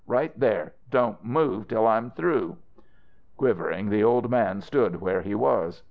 [0.07, 0.73] Right there!
[0.89, 2.57] Don't move till I'm through!"
[3.37, 5.79] Quivering the old man stood where he was.